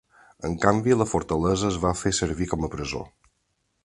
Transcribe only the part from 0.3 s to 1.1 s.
En canvi, la